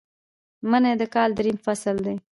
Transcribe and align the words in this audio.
منی 0.69 0.93
د 1.01 1.03
کال 1.13 1.29
دریم 1.37 1.57
فصل 1.65 1.95
دی 2.05 2.15